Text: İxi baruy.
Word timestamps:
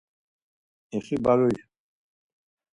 İxi 0.97 1.17
baruy. 1.23 1.55